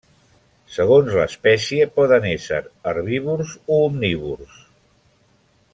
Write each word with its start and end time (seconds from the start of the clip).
Segons 0.75 1.11
l'espècie 1.17 1.87
poden 1.99 2.25
ésser 2.31 2.61
herbívors 2.93 3.53
o 3.77 3.79
omnívors. 3.91 4.57